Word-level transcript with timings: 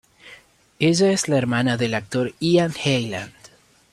Ella 0.79 1.11
es 1.11 1.27
la 1.27 1.37
hermana 1.37 1.77
del 1.77 1.93
actor 1.93 2.33
Ian 2.39 2.73
Hyland. 2.73 3.33